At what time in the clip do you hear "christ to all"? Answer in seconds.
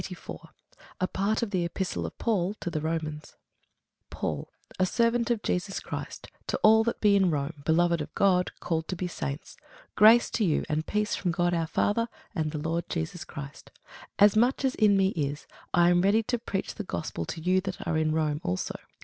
5.79-6.83